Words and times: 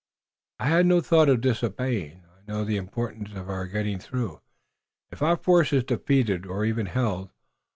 "I 0.59 0.65
had 0.65 0.87
no 0.87 0.99
thought 0.99 1.29
of 1.29 1.41
disobeying. 1.41 2.23
I 2.25 2.51
know 2.51 2.63
the 2.65 2.75
importance 2.77 3.35
of 3.35 3.51
our 3.51 3.67
getting 3.67 3.99
through, 3.99 4.41
if 5.11 5.21
our 5.21 5.37
force 5.37 5.71
is 5.73 5.83
defeated, 5.83 6.47
or 6.47 6.65
even 6.65 6.87
held. 6.87 7.29